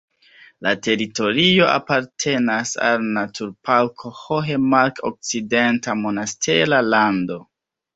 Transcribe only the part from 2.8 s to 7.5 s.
al la naturparko Hohe Mark-Okcidenta Monastera Lando.